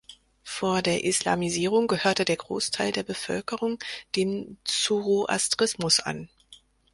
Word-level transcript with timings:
Vor 0.41 0.81
der 0.81 1.03
Islamisierung 1.03 1.85
gehörte 1.87 2.25
der 2.25 2.37
Großteil 2.37 2.91
der 2.91 3.03
Bevölkerung 3.03 3.77
dem 4.15 4.57
Zoroastrismus 4.63 5.99
an. 5.99 6.27